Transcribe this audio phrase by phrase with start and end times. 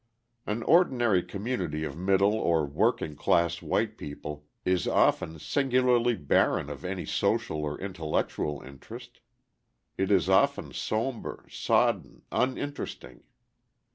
[0.47, 6.83] An ordinary community of middle or working class white people is often singularly barren of
[6.83, 9.19] any social or intellectual interest:
[9.99, 13.21] it is often sombre, sodden, uninteresting.